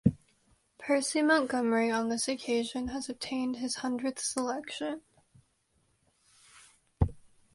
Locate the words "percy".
0.79-1.21